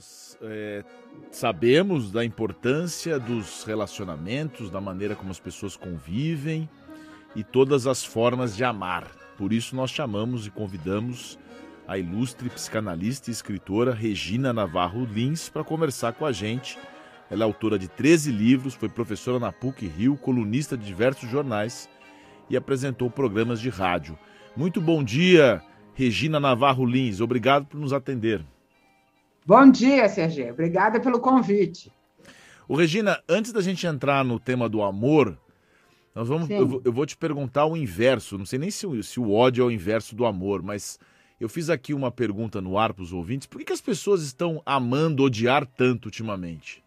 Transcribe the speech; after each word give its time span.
nós 0.00 0.38
é, 0.40 0.82
sabemos 1.30 2.10
da 2.10 2.24
importância 2.24 3.18
dos 3.18 3.64
relacionamentos, 3.64 4.70
da 4.70 4.80
maneira 4.80 5.14
como 5.14 5.30
as 5.30 5.38
pessoas 5.38 5.76
convivem 5.76 6.66
e 7.36 7.44
todas 7.44 7.86
as 7.86 8.02
formas 8.02 8.56
de 8.56 8.64
amar. 8.64 9.06
Por 9.36 9.52
isso 9.52 9.76
nós 9.76 9.90
chamamos 9.90 10.46
e 10.46 10.50
convidamos 10.50 11.38
a 11.86 11.98
ilustre 11.98 12.48
psicanalista 12.48 13.28
e 13.28 13.32
escritora 13.32 13.92
Regina 13.92 14.54
Navarro 14.54 15.04
Lins 15.04 15.50
para 15.50 15.62
conversar 15.62 16.14
com 16.14 16.24
a 16.24 16.32
gente. 16.32 16.78
Ela 17.30 17.42
é 17.42 17.44
autora 17.44 17.78
de 17.78 17.86
13 17.86 18.32
livros, 18.32 18.72
foi 18.72 18.88
professora 18.88 19.38
na 19.38 19.52
PUC 19.52 19.86
Rio, 19.86 20.16
colunista 20.16 20.78
de 20.78 20.86
diversos 20.86 21.28
jornais 21.28 21.90
e 22.48 22.56
apresentou 22.56 23.10
programas 23.10 23.60
de 23.60 23.68
rádio. 23.68 24.18
Muito 24.56 24.80
bom 24.80 25.04
dia, 25.04 25.62
Regina 25.92 26.40
Navarro 26.40 26.86
Lins. 26.86 27.20
Obrigado 27.20 27.66
por 27.66 27.78
nos 27.78 27.92
atender. 27.92 28.42
Bom 29.50 29.68
dia, 29.68 30.08
Sergê. 30.08 30.52
Obrigada 30.52 31.00
pelo 31.00 31.18
convite. 31.18 31.92
O 32.68 32.76
Regina, 32.76 33.20
antes 33.28 33.52
da 33.52 33.60
gente 33.60 33.84
entrar 33.84 34.24
no 34.24 34.38
tema 34.38 34.68
do 34.68 34.80
amor, 34.80 35.36
nós 36.14 36.28
vamos, 36.28 36.48
eu, 36.48 36.80
eu, 36.84 36.92
vou 36.92 37.04
te 37.04 37.16
perguntar 37.16 37.66
o 37.66 37.76
inverso. 37.76 38.38
Não 38.38 38.46
sei 38.46 38.60
nem 38.60 38.70
se, 38.70 38.86
se, 39.02 39.18
o 39.18 39.32
ódio 39.32 39.62
é 39.62 39.66
o 39.66 39.70
inverso 39.72 40.14
do 40.14 40.24
amor, 40.24 40.62
mas 40.62 41.00
eu 41.40 41.48
fiz 41.48 41.68
aqui 41.68 41.92
uma 41.92 42.12
pergunta 42.12 42.60
no 42.60 42.78
ar 42.78 42.94
para 42.94 43.02
os 43.02 43.12
ouvintes. 43.12 43.48
Por 43.48 43.58
que, 43.58 43.64
que 43.64 43.72
as 43.72 43.80
pessoas 43.80 44.22
estão 44.22 44.62
amando 44.64 45.24
odiar 45.24 45.66
tanto 45.66 46.04
ultimamente? 46.04 46.80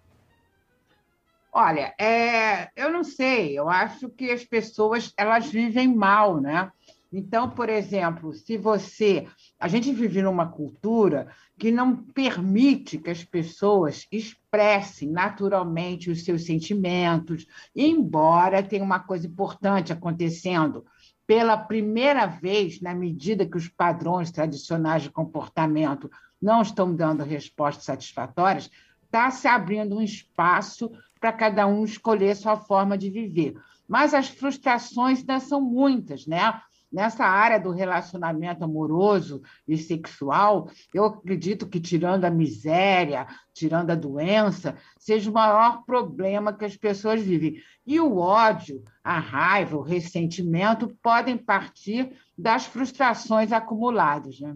Olha, 1.52 1.93
é, 1.99 2.70
eu 2.77 2.93
não 2.93 3.04
sei. 3.04 3.59
Eu 3.59 3.68
acho 3.68 4.07
que 4.07 4.32
as 4.32 4.45
pessoas 4.45 5.13
elas 5.18 5.48
vivem 5.48 5.93
mal, 5.93 6.40
né? 6.40 6.71
Então, 7.12 7.48
por 7.48 7.70
exemplo, 7.70 8.34
se 8.34 8.57
você. 8.57 9.27
A 9.59 9.68
gente 9.68 9.93
vive 9.93 10.21
numa 10.21 10.48
cultura 10.48 11.27
que 11.63 11.72
não 11.72 11.95
permite 11.95 12.98
que 12.98 13.09
as 13.09 13.23
pessoas 13.23 14.05
expressem 14.12 15.09
naturalmente 15.09 16.12
os 16.12 16.26
seus 16.26 16.45
sentimentos, 16.45 17.48
embora 17.74 18.62
tenha 18.62 18.84
uma 18.84 18.99
coisa 18.99 19.27
importante 19.27 19.93
acontecendo. 19.93 20.85
Pela 21.26 21.55
primeira 21.55 22.26
vez, 22.26 22.82
na 22.82 22.93
medida 22.93 23.46
que 23.46 23.55
os 23.55 23.70
padrões 23.70 24.29
tradicionais 24.29 25.04
de 25.04 25.10
comportamento 25.10 26.12
não 26.41 26.62
estão 26.62 26.93
dando 26.93 27.23
respostas 27.23 27.85
satisfatórias, 27.85 28.70
está 29.05 29.32
se 29.32 29.48
abrindo 29.48 29.95
um 29.95 30.01
espaço 30.01 30.91
para 31.18 31.32
cada 31.32 31.66
um 31.66 31.85
escolher 31.85 32.35
sua 32.35 32.57
forma 32.57 32.98
de 32.98 33.10
viver. 33.10 33.55
Mas 33.88 34.13
as 34.13 34.27
frustrações 34.27 35.20
ainda 35.20 35.40
são 35.40 35.62
muitas, 35.62 36.27
né? 36.27 36.60
Nessa 36.94 37.26
área 37.26 37.60
do 37.60 37.72
relacionamento 37.72 38.63
amoroso 38.63 39.41
e 39.68 39.76
sexual, 39.76 40.70
eu 40.94 41.05
acredito 41.05 41.68
que, 41.68 41.80
tirando 41.80 42.26
a 42.26 42.30
miséria, 42.30 43.27
tirando 43.52 43.90
a 43.90 43.96
doença, 43.96 44.77
seja 45.00 45.32
o 45.32 45.34
maior 45.34 45.84
problema 45.85 46.54
que 46.54 46.63
as 46.63 46.77
pessoas 46.77 47.24
vivem. 47.24 47.55
E 47.85 48.00
o 48.00 48.18
ódio, 48.18 48.84
a 49.04 49.18
raiva, 49.18 49.76
o 49.76 49.82
ressentimento 49.82 50.96
podem 51.02 51.35
partir 51.35 52.12
das 52.38 52.68
frustrações 52.68 53.52
acumuladas. 53.52 54.40
Né? 54.40 54.55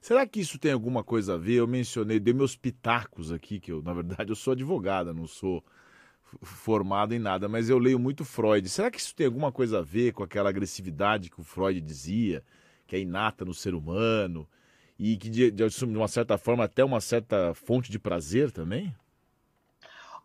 Será 0.00 0.24
que 0.24 0.40
isso 0.40 0.60
tem 0.60 0.72
alguma 0.72 1.02
coisa 1.02 1.34
a 1.34 1.38
ver? 1.38 1.54
Eu 1.54 1.66
mencionei, 1.66 2.20
dei 2.20 2.32
meus 2.32 2.56
pitacos 2.56 3.32
aqui, 3.32 3.58
que 3.58 3.72
eu, 3.72 3.82
na 3.82 3.92
verdade, 3.92 4.30
eu 4.30 4.36
sou 4.36 4.52
advogada, 4.52 5.12
não 5.12 5.26
sou 5.26 5.64
formado 6.40 7.14
em 7.14 7.18
nada, 7.18 7.48
mas 7.48 7.68
eu 7.68 7.78
leio 7.78 7.98
muito 7.98 8.24
Freud. 8.24 8.68
Será 8.68 8.90
que 8.90 8.98
isso 8.98 9.14
tem 9.14 9.26
alguma 9.26 9.52
coisa 9.52 9.78
a 9.78 9.82
ver 9.82 10.12
com 10.12 10.22
aquela 10.22 10.48
agressividade 10.48 11.30
que 11.30 11.40
o 11.40 11.44
Freud 11.44 11.80
dizia, 11.80 12.42
que 12.86 12.96
é 12.96 13.00
inata 13.00 13.44
no 13.44 13.54
ser 13.54 13.74
humano 13.74 14.48
e 14.98 15.16
que 15.16 15.28
de, 15.28 15.50
de 15.50 15.84
uma 15.84 16.08
certa 16.08 16.38
forma 16.38 16.64
até 16.64 16.84
uma 16.84 17.00
certa 17.00 17.54
fonte 17.54 17.90
de 17.90 17.98
prazer 17.98 18.50
também? 18.50 18.94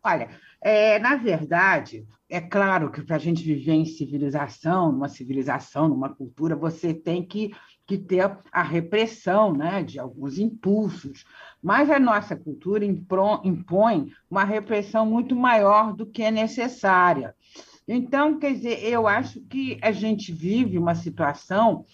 Olha, 0.04 0.30
é, 0.62 1.00
na 1.00 1.16
verdade, 1.16 2.08
é 2.30 2.40
claro 2.40 2.92
que 2.92 3.02
para 3.02 3.16
a 3.16 3.20
gente 3.20 3.44
viver 3.44 3.74
em 3.74 3.86
civilização, 3.86 4.92
numa 4.92 5.10
civilização, 5.10 5.88
numa 5.88 6.14
cultura, 6.14 6.56
você 6.56 6.94
tem 6.94 7.26
que 7.26 7.52
que 7.88 7.98
ter 7.98 8.30
a 8.52 8.62
repressão 8.62 9.54
né, 9.54 9.82
de 9.82 9.98
alguns 9.98 10.38
impulsos. 10.38 11.24
Mas 11.64 11.90
a 11.90 11.98
nossa 11.98 12.36
cultura 12.36 12.84
impõe 12.86 14.12
uma 14.30 14.44
repressão 14.44 15.06
muito 15.06 15.34
maior 15.36 15.94
do 15.94 16.06
que 16.06 16.22
é 16.22 16.30
necessária. 16.30 17.34
Então, 17.88 18.38
quer 18.38 18.54
dizer, 18.54 18.84
eu 18.84 19.08
acho 19.08 19.40
que 19.42 19.80
a 19.82 19.94
gente 19.94 20.34
vive 20.34 20.78
uma 20.78 20.94
situação 20.94 21.86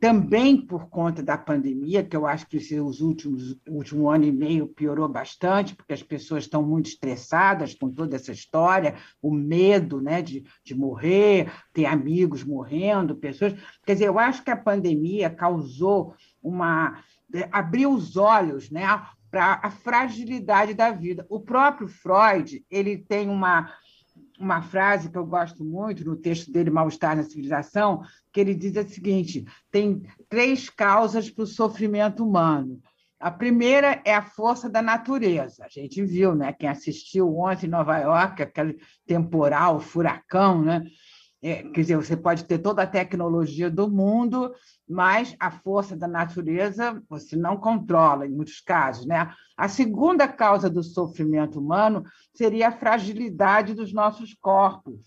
também 0.00 0.60
por 0.60 0.88
conta 0.88 1.22
da 1.22 1.38
pandemia, 1.38 2.04
que 2.04 2.16
eu 2.16 2.26
acho 2.26 2.46
que 2.46 2.58
os 2.78 3.00
últimos 3.00 3.56
último 3.66 4.10
ano 4.10 4.24
e 4.24 4.32
meio 4.32 4.66
piorou 4.66 5.08
bastante, 5.08 5.74
porque 5.74 5.94
as 5.94 6.02
pessoas 6.02 6.44
estão 6.44 6.62
muito 6.62 6.88
estressadas 6.88 7.74
com 7.74 7.90
toda 7.90 8.16
essa 8.16 8.30
história, 8.30 8.96
o 9.22 9.32
medo 9.32 10.00
né, 10.00 10.20
de, 10.20 10.44
de 10.62 10.74
morrer, 10.74 11.50
ter 11.72 11.86
amigos 11.86 12.44
morrendo, 12.44 13.16
pessoas. 13.16 13.54
Quer 13.84 13.94
dizer, 13.94 14.06
eu 14.06 14.18
acho 14.18 14.44
que 14.44 14.50
a 14.50 14.56
pandemia 14.56 15.30
causou 15.30 16.14
uma. 16.42 17.02
abriu 17.50 17.90
os 17.90 18.16
olhos 18.16 18.70
né, 18.70 18.82
para 19.30 19.60
a 19.62 19.70
fragilidade 19.70 20.74
da 20.74 20.90
vida. 20.90 21.26
O 21.30 21.40
próprio 21.40 21.88
Freud 21.88 22.64
ele 22.70 22.98
tem 22.98 23.28
uma 23.28 23.72
uma 24.38 24.62
frase 24.62 25.10
que 25.10 25.18
eu 25.18 25.26
gosto 25.26 25.64
muito 25.64 26.04
no 26.04 26.16
texto 26.16 26.52
dele, 26.52 26.70
Mal-Estar 26.70 27.16
na 27.16 27.24
Civilização, 27.24 28.02
que 28.32 28.40
ele 28.40 28.54
diz 28.54 28.76
o 28.76 28.88
seguinte: 28.88 29.44
tem 29.70 30.02
três 30.28 30.70
causas 30.70 31.28
para 31.28 31.44
o 31.44 31.46
sofrimento 31.46 32.24
humano. 32.24 32.80
A 33.20 33.32
primeira 33.32 34.00
é 34.04 34.14
a 34.14 34.22
força 34.22 34.70
da 34.70 34.80
natureza. 34.80 35.64
A 35.64 35.68
gente 35.68 36.04
viu, 36.04 36.36
né? 36.36 36.52
Quem 36.52 36.68
assistiu 36.68 37.36
ontem 37.36 37.66
em 37.66 37.70
Nova 37.70 37.98
York, 37.98 38.42
aquele 38.42 38.78
temporal, 39.04 39.80
furacão, 39.80 40.62
né? 40.62 40.84
É, 41.40 41.62
quer 41.62 41.82
dizer, 41.82 41.96
você 41.96 42.16
pode 42.16 42.44
ter 42.44 42.58
toda 42.58 42.82
a 42.82 42.86
tecnologia 42.86 43.70
do 43.70 43.88
mundo, 43.88 44.52
mas 44.88 45.36
a 45.38 45.52
força 45.52 45.96
da 45.96 46.08
natureza 46.08 47.00
você 47.08 47.36
não 47.36 47.56
controla, 47.56 48.26
em 48.26 48.30
muitos 48.30 48.60
casos. 48.60 49.06
Né? 49.06 49.32
A 49.56 49.68
segunda 49.68 50.26
causa 50.26 50.68
do 50.68 50.82
sofrimento 50.82 51.60
humano 51.60 52.04
seria 52.34 52.68
a 52.68 52.72
fragilidade 52.72 53.72
dos 53.72 53.92
nossos 53.92 54.34
corpos. 54.34 55.00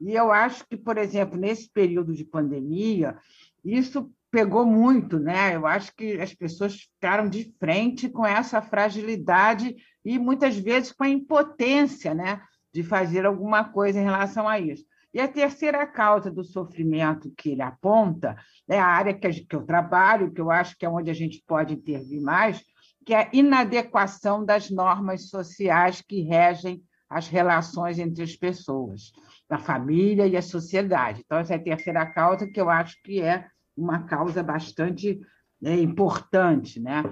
E 0.00 0.14
eu 0.14 0.32
acho 0.32 0.66
que, 0.66 0.76
por 0.76 0.96
exemplo, 0.96 1.38
nesse 1.38 1.68
período 1.70 2.14
de 2.14 2.24
pandemia, 2.24 3.18
isso 3.64 4.10
pegou 4.30 4.64
muito, 4.64 5.18
né? 5.18 5.56
Eu 5.56 5.66
acho 5.66 5.94
que 5.94 6.20
as 6.20 6.34
pessoas 6.34 6.82
ficaram 6.82 7.28
de 7.28 7.52
frente 7.58 8.08
com 8.08 8.26
essa 8.26 8.60
fragilidade 8.60 9.76
e 10.04 10.18
muitas 10.18 10.56
vezes 10.56 10.92
com 10.92 11.04
a 11.04 11.08
impotência, 11.08 12.14
né, 12.14 12.40
de 12.72 12.82
fazer 12.82 13.26
alguma 13.26 13.64
coisa 13.64 13.98
em 13.98 14.04
relação 14.04 14.46
a 14.46 14.58
isso. 14.58 14.84
E 15.12 15.20
a 15.20 15.28
terceira 15.28 15.86
causa 15.86 16.30
do 16.30 16.44
sofrimento 16.44 17.32
que 17.36 17.50
ele 17.50 17.62
aponta 17.62 18.36
é 18.68 18.78
a 18.78 18.86
área 18.86 19.14
que, 19.14 19.46
eu 19.50 19.62
trabalho, 19.62 20.32
que 20.32 20.40
eu 20.40 20.50
acho 20.50 20.76
que 20.76 20.84
é 20.84 20.88
onde 20.88 21.10
a 21.10 21.14
gente 21.14 21.42
pode 21.46 21.74
intervir 21.74 22.20
mais, 22.20 22.62
que 23.06 23.14
é 23.14 23.22
a 23.22 23.30
inadequação 23.32 24.44
das 24.44 24.70
normas 24.70 25.30
sociais 25.30 26.02
que 26.02 26.20
regem 26.20 26.82
as 27.08 27.26
relações 27.26 27.98
entre 27.98 28.22
as 28.22 28.36
pessoas, 28.36 29.12
a 29.48 29.58
família 29.58 30.26
e 30.26 30.36
a 30.36 30.42
sociedade. 30.42 31.22
Então, 31.24 31.38
essa 31.38 31.54
é 31.54 31.56
a 31.56 31.62
terceira 31.62 32.04
causa 32.04 32.46
que 32.46 32.60
eu 32.60 32.68
acho 32.68 33.00
que 33.02 33.22
é 33.22 33.46
uma 33.74 34.02
causa 34.02 34.42
bastante 34.42 35.18
é, 35.62 35.74
importante, 35.74 36.80
né? 36.80 37.02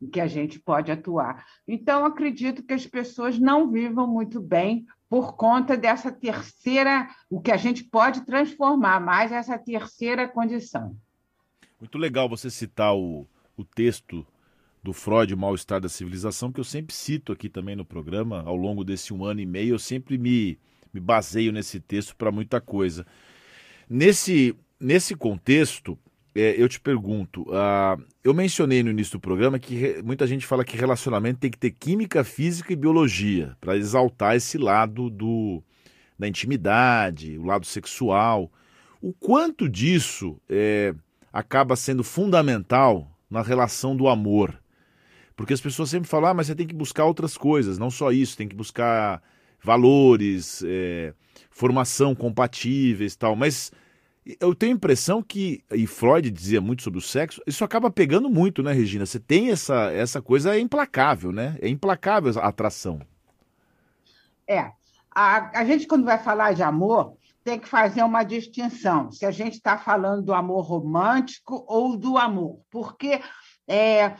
Em 0.00 0.08
que 0.08 0.20
a 0.20 0.26
gente 0.26 0.58
pode 0.58 0.90
atuar. 0.90 1.44
Então, 1.66 2.04
acredito 2.04 2.62
que 2.62 2.74
as 2.74 2.86
pessoas 2.86 3.38
não 3.38 3.70
vivam 3.70 4.06
muito 4.06 4.40
bem 4.40 4.84
por 5.08 5.36
conta 5.36 5.76
dessa 5.76 6.10
terceira, 6.10 7.08
o 7.28 7.40
que 7.40 7.52
a 7.52 7.56
gente 7.56 7.84
pode 7.84 8.24
transformar 8.24 8.98
mais 8.98 9.30
essa 9.30 9.58
terceira 9.58 10.26
condição. 10.26 10.96
Muito 11.78 11.98
legal 11.98 12.28
você 12.28 12.48
citar 12.48 12.94
o, 12.96 13.26
o 13.56 13.64
texto 13.64 14.26
do 14.82 14.92
Freud, 14.92 15.32
o 15.32 15.38
Mal-Estar 15.38 15.80
da 15.80 15.88
Civilização, 15.88 16.50
que 16.50 16.58
eu 16.58 16.64
sempre 16.64 16.94
cito 16.94 17.30
aqui 17.30 17.48
também 17.48 17.76
no 17.76 17.84
programa, 17.84 18.42
ao 18.42 18.56
longo 18.56 18.82
desse 18.82 19.12
um 19.12 19.24
ano 19.24 19.40
e 19.40 19.46
meio, 19.46 19.74
eu 19.74 19.78
sempre 19.78 20.18
me, 20.18 20.58
me 20.92 21.00
baseio 21.00 21.52
nesse 21.52 21.78
texto 21.78 22.16
para 22.16 22.32
muita 22.32 22.60
coisa. 22.60 23.06
Nesse, 23.88 24.56
nesse 24.80 25.14
contexto, 25.14 25.98
é, 26.34 26.54
eu 26.60 26.68
te 26.68 26.80
pergunto, 26.80 27.42
uh, 27.42 28.02
eu 28.24 28.32
mencionei 28.32 28.82
no 28.82 28.90
início 28.90 29.12
do 29.12 29.20
programa 29.20 29.58
que 29.58 29.74
re, 29.74 30.02
muita 30.02 30.26
gente 30.26 30.46
fala 30.46 30.64
que 30.64 30.76
relacionamento 30.76 31.40
tem 31.40 31.50
que 31.50 31.58
ter 31.58 31.70
química, 31.70 32.24
física 32.24 32.72
e 32.72 32.76
biologia 32.76 33.56
para 33.60 33.76
exaltar 33.76 34.34
esse 34.34 34.56
lado 34.56 35.10
do, 35.10 35.62
da 36.18 36.26
intimidade, 36.26 37.36
o 37.36 37.44
lado 37.44 37.66
sexual. 37.66 38.50
O 39.00 39.12
quanto 39.12 39.68
disso 39.68 40.40
é, 40.48 40.94
acaba 41.32 41.76
sendo 41.76 42.02
fundamental 42.02 43.10
na 43.30 43.42
relação 43.42 43.94
do 43.94 44.08
amor? 44.08 44.58
Porque 45.36 45.52
as 45.52 45.60
pessoas 45.60 45.90
sempre 45.90 46.08
falam, 46.08 46.30
ah, 46.30 46.34
mas 46.34 46.46
você 46.46 46.54
tem 46.54 46.66
que 46.66 46.74
buscar 46.74 47.04
outras 47.04 47.36
coisas, 47.36 47.78
não 47.78 47.90
só 47.90 48.10
isso, 48.10 48.36
tem 48.36 48.48
que 48.48 48.56
buscar 48.56 49.22
valores, 49.62 50.62
é, 50.66 51.12
formação 51.50 52.14
compatíveis 52.14 53.16
tal. 53.16 53.36
Mas 53.36 53.70
Eu 54.38 54.54
tenho 54.54 54.72
a 54.72 54.76
impressão 54.76 55.20
que, 55.20 55.64
e 55.72 55.86
Freud 55.86 56.30
dizia 56.30 56.60
muito 56.60 56.82
sobre 56.82 56.98
o 56.98 57.02
sexo, 57.02 57.42
isso 57.44 57.64
acaba 57.64 57.90
pegando 57.90 58.30
muito, 58.30 58.62
né, 58.62 58.72
Regina? 58.72 59.04
Você 59.04 59.18
tem 59.18 59.50
essa, 59.50 59.90
essa 59.90 60.22
coisa 60.22 60.54
é 60.54 60.60
implacável, 60.60 61.32
né? 61.32 61.56
É 61.60 61.68
implacável 61.68 62.32
a 62.40 62.46
atração. 62.46 63.00
É. 64.46 64.70
A, 65.10 65.60
a 65.60 65.64
gente, 65.64 65.86
quando 65.86 66.04
vai 66.04 66.18
falar 66.18 66.52
de 66.54 66.62
amor, 66.62 67.16
tem 67.42 67.58
que 67.58 67.68
fazer 67.68 68.02
uma 68.02 68.22
distinção 68.22 69.10
se 69.10 69.26
a 69.26 69.30
gente 69.30 69.54
está 69.54 69.76
falando 69.76 70.22
do 70.22 70.32
amor 70.32 70.62
romântico 70.62 71.64
ou 71.66 71.96
do 71.96 72.16
amor, 72.16 72.60
porque 72.70 73.20
é, 73.66 74.14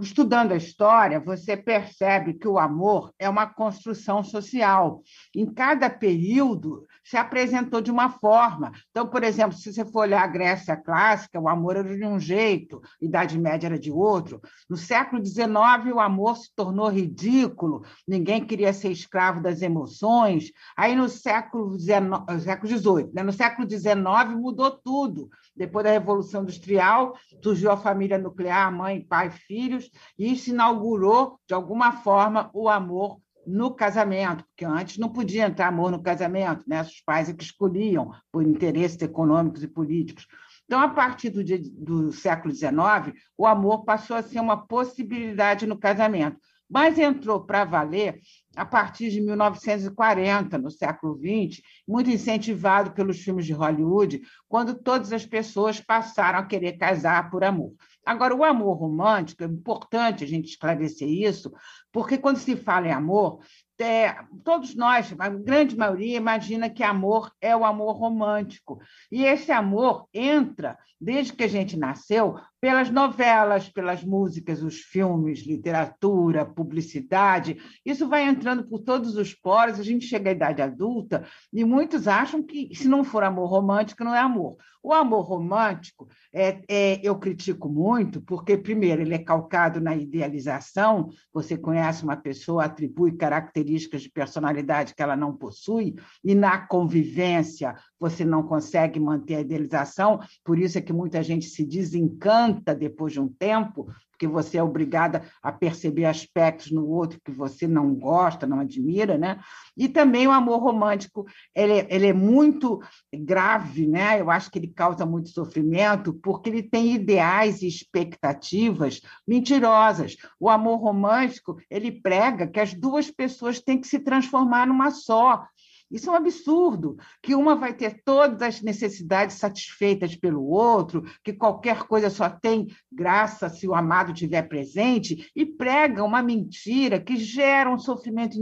estudando 0.00 0.52
a 0.52 0.56
história, 0.56 1.18
você 1.18 1.56
percebe 1.56 2.34
que 2.34 2.46
o 2.46 2.58
amor 2.58 3.12
é 3.18 3.28
uma 3.28 3.46
construção 3.46 4.22
social. 4.22 5.02
Em 5.34 5.46
cada 5.46 5.90
período 5.90 6.86
se 7.04 7.16
apresentou 7.16 7.80
de 7.80 7.90
uma 7.90 8.08
forma. 8.08 8.72
Então, 8.90 9.06
por 9.06 9.22
exemplo, 9.22 9.56
se 9.56 9.72
você 9.72 9.84
for 9.84 10.00
olhar 10.00 10.22
a 10.22 10.28
Grécia 10.28 10.76
clássica, 10.76 11.40
o 11.40 11.48
amor 11.48 11.76
era 11.76 11.96
de 11.96 12.04
um 12.04 12.18
jeito, 12.18 12.80
a 13.00 13.04
Idade 13.04 13.38
Média 13.38 13.66
era 13.66 13.78
de 13.78 13.90
outro. 13.90 14.40
No 14.68 14.76
século 14.76 15.24
XIX, 15.24 15.92
o 15.92 16.00
amor 16.00 16.36
se 16.36 16.54
tornou 16.54 16.88
ridículo, 16.88 17.84
ninguém 18.06 18.44
queria 18.44 18.72
ser 18.72 18.90
escravo 18.90 19.42
das 19.42 19.60
emoções. 19.60 20.50
Aí, 20.76 20.94
no 20.94 21.08
século 21.08 21.78
XVIII, 21.78 23.10
né? 23.12 23.22
no 23.22 23.32
século 23.32 23.68
XIX, 23.68 23.94
mudou 24.36 24.70
tudo. 24.70 25.28
Depois 25.54 25.84
da 25.84 25.90
Revolução 25.92 26.42
Industrial, 26.42 27.14
surgiu 27.42 27.70
a 27.70 27.76
família 27.76 28.18
nuclear, 28.18 28.72
mãe, 28.72 29.00
pai, 29.00 29.30
filhos, 29.64 29.90
e 30.18 30.32
isso 30.32 30.50
inaugurou, 30.50 31.38
de 31.46 31.54
alguma 31.54 31.92
forma, 31.92 32.50
o 32.52 32.68
amor 32.68 33.20
no 33.46 33.74
casamento, 33.74 34.44
porque 34.44 34.64
antes 34.64 34.98
não 34.98 35.10
podia 35.10 35.46
entrar 35.46 35.68
amor 35.68 35.90
no 35.90 36.02
casamento, 36.02 36.64
né? 36.66 36.80
os 36.80 37.00
pais 37.02 37.28
é 37.28 37.34
que 37.34 37.44
escolhiam 37.44 38.10
por 38.32 38.42
interesses 38.42 39.00
econômicos 39.02 39.62
e 39.62 39.68
políticos. 39.68 40.26
Então, 40.64 40.80
a 40.80 40.88
partir 40.88 41.28
do, 41.28 41.44
dia, 41.44 41.60
do 41.60 42.10
século 42.10 42.54
XIX, 42.54 43.12
o 43.36 43.46
amor 43.46 43.84
passou 43.84 44.16
a 44.16 44.22
ser 44.22 44.40
uma 44.40 44.66
possibilidade 44.66 45.66
no 45.66 45.78
casamento 45.78 46.38
mas 46.68 46.98
entrou 46.98 47.44
para 47.44 47.64
valer 47.64 48.20
a 48.56 48.64
partir 48.64 49.10
de 49.10 49.20
1940, 49.20 50.58
no 50.58 50.70
século 50.70 51.16
XX, 51.16 51.60
muito 51.86 52.10
incentivado 52.10 52.92
pelos 52.92 53.20
filmes 53.20 53.46
de 53.46 53.52
Hollywood, 53.52 54.22
quando 54.48 54.74
todas 54.74 55.12
as 55.12 55.26
pessoas 55.26 55.80
passaram 55.80 56.38
a 56.38 56.46
querer 56.46 56.72
casar 56.76 57.30
por 57.30 57.44
amor. 57.44 57.74
Agora, 58.04 58.34
o 58.34 58.44
amor 58.44 58.78
romântico, 58.78 59.42
é 59.42 59.46
importante 59.46 60.24
a 60.24 60.26
gente 60.26 60.50
esclarecer 60.50 61.08
isso, 61.08 61.52
porque 61.92 62.18
quando 62.18 62.36
se 62.36 62.56
fala 62.56 62.88
em 62.88 62.92
amor, 62.92 63.40
é, 63.78 64.14
todos 64.44 64.74
nós, 64.74 65.12
a 65.18 65.28
grande 65.28 65.76
maioria, 65.76 66.16
imagina 66.16 66.70
que 66.70 66.82
amor 66.82 67.32
é 67.40 67.56
o 67.56 67.64
amor 67.64 67.96
romântico. 67.96 68.80
E 69.10 69.24
esse 69.24 69.50
amor 69.50 70.06
entra, 70.14 70.78
desde 71.00 71.32
que 71.32 71.44
a 71.44 71.48
gente 71.48 71.76
nasceu, 71.76 72.36
pelas 72.64 72.88
novelas, 72.88 73.68
pelas 73.68 74.02
músicas, 74.02 74.62
os 74.62 74.80
filmes, 74.80 75.40
literatura, 75.40 76.46
publicidade. 76.46 77.58
Isso 77.84 78.08
vai 78.08 78.26
entrando 78.26 78.66
por 78.66 78.78
todos 78.78 79.18
os 79.18 79.34
poros, 79.34 79.78
a 79.78 79.82
gente 79.82 80.06
chega 80.06 80.30
à 80.30 80.32
idade 80.32 80.62
adulta 80.62 81.26
e 81.52 81.62
muitos 81.62 82.08
acham 82.08 82.42
que, 82.42 82.74
se 82.74 82.88
não 82.88 83.04
for 83.04 83.22
amor 83.22 83.50
romântico, 83.50 84.02
não 84.02 84.14
é 84.14 84.18
amor. 84.18 84.56
O 84.82 84.92
amor 84.92 85.22
romântico, 85.22 86.08
é, 86.30 86.60
é, 86.68 87.00
eu 87.02 87.18
critico 87.18 87.70
muito, 87.70 88.20
porque, 88.20 88.54
primeiro, 88.54 89.00
ele 89.00 89.14
é 89.14 89.18
calcado 89.18 89.80
na 89.80 89.96
idealização, 89.96 91.08
você 91.32 91.56
conhece 91.56 92.04
uma 92.04 92.16
pessoa, 92.16 92.64
atribui 92.64 93.12
características 93.12 94.02
de 94.02 94.10
personalidade 94.10 94.94
que 94.94 95.02
ela 95.02 95.16
não 95.16 95.34
possui, 95.34 95.94
e 96.22 96.34
na 96.34 96.66
convivência 96.66 97.74
você 97.98 98.26
não 98.26 98.42
consegue 98.42 99.00
manter 99.00 99.36
a 99.36 99.40
idealização, 99.40 100.20
por 100.44 100.58
isso 100.58 100.76
é 100.76 100.82
que 100.82 100.92
muita 100.92 101.22
gente 101.22 101.46
se 101.46 101.64
desencanta 101.64 102.53
depois 102.74 103.12
de 103.12 103.20
um 103.20 103.28
tempo, 103.28 103.88
porque 104.10 104.28
você 104.28 104.58
é 104.58 104.62
obrigada 104.62 105.22
a 105.42 105.50
perceber 105.50 106.04
aspectos 106.04 106.70
no 106.70 106.86
outro 106.86 107.20
que 107.24 107.32
você 107.32 107.66
não 107.66 107.94
gosta, 107.94 108.46
não 108.46 108.60
admira, 108.60 109.18
né? 109.18 109.40
E 109.76 109.88
também 109.88 110.26
o 110.26 110.30
amor 110.30 110.60
romântico, 110.60 111.26
ele, 111.54 111.86
ele 111.90 112.06
é 112.06 112.12
muito 112.12 112.80
grave, 113.12 113.86
né? 113.88 114.20
Eu 114.20 114.30
acho 114.30 114.50
que 114.50 114.58
ele 114.58 114.68
causa 114.68 115.04
muito 115.04 115.30
sofrimento, 115.30 116.14
porque 116.14 116.48
ele 116.48 116.62
tem 116.62 116.94
ideais 116.94 117.60
e 117.60 117.66
expectativas 117.66 119.00
mentirosas. 119.26 120.16
O 120.38 120.48
amor 120.48 120.76
romântico, 120.76 121.56
ele 121.68 121.90
prega 121.90 122.46
que 122.46 122.60
as 122.60 122.72
duas 122.72 123.10
pessoas 123.10 123.60
têm 123.60 123.80
que 123.80 123.88
se 123.88 123.98
transformar 123.98 124.66
numa 124.66 124.90
só, 124.90 125.44
isso 125.94 126.10
é 126.10 126.12
um 126.12 126.16
absurdo, 126.16 126.96
que 127.22 127.36
uma 127.36 127.54
vai 127.54 127.72
ter 127.72 128.02
todas 128.04 128.42
as 128.42 128.60
necessidades 128.60 129.36
satisfeitas 129.36 130.16
pelo 130.16 130.44
outro, 130.44 131.04
que 131.22 131.32
qualquer 131.32 131.84
coisa 131.84 132.10
só 132.10 132.28
tem 132.28 132.66
graça 132.90 133.48
se 133.48 133.68
o 133.68 133.74
amado 133.74 134.12
estiver 134.12 134.42
presente, 134.42 135.30
e 135.36 135.46
prega 135.46 136.02
uma 136.02 136.20
mentira 136.20 136.98
que 136.98 137.16
gera 137.16 137.70
um 137.70 137.78
sofrimento 137.78 138.36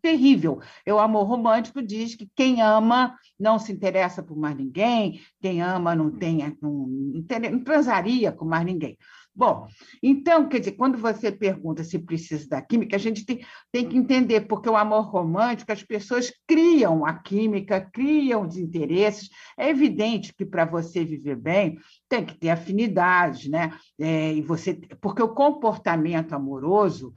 terrível. 0.00 0.60
O 0.86 0.98
amor 0.98 1.24
romântico 1.24 1.82
diz 1.82 2.14
que 2.14 2.28
quem 2.36 2.62
ama 2.62 3.16
não 3.40 3.58
se 3.58 3.72
interessa 3.72 4.22
por 4.22 4.36
mais 4.36 4.54
ninguém, 4.54 5.20
quem 5.40 5.62
ama 5.62 5.96
não 5.96 6.12
tem, 6.12 6.56
não, 6.62 6.86
não 6.86 7.64
transaria 7.64 8.30
com 8.30 8.44
mais 8.44 8.64
ninguém. 8.64 8.96
Bom, 9.36 9.66
então, 10.00 10.48
quer 10.48 10.60
dizer, 10.60 10.72
quando 10.72 10.96
você 10.96 11.32
pergunta 11.32 11.82
se 11.82 11.98
precisa 11.98 12.48
da 12.48 12.62
química, 12.62 12.94
a 12.94 13.00
gente 13.00 13.26
tem, 13.26 13.44
tem 13.72 13.88
que 13.88 13.96
entender, 13.96 14.42
porque 14.42 14.68
o 14.68 14.76
amor 14.76 15.10
romântico, 15.10 15.72
as 15.72 15.82
pessoas 15.82 16.32
criam 16.46 17.04
a 17.04 17.14
química, 17.14 17.80
criam 17.80 18.46
os 18.46 18.56
interesses. 18.56 19.28
É 19.58 19.68
evidente 19.68 20.32
que 20.32 20.46
para 20.46 20.64
você 20.64 21.04
viver 21.04 21.34
bem, 21.34 21.78
tem 22.08 22.24
que 22.24 22.38
ter 22.38 22.50
afinidades, 22.50 23.48
né? 23.48 23.76
É, 23.98 24.34
e 24.34 24.40
você, 24.40 24.74
porque 25.00 25.22
o 25.22 25.34
comportamento 25.34 26.32
amoroso 26.32 27.12